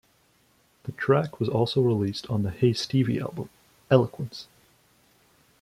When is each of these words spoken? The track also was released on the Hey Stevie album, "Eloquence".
The 0.85 0.93
track 0.93 1.39
also 1.39 1.79
was 1.79 1.93
released 1.95 2.27
on 2.27 2.41
the 2.41 2.49
Hey 2.49 2.73
Stevie 2.73 3.19
album, 3.19 3.49
"Eloquence". 3.91 4.47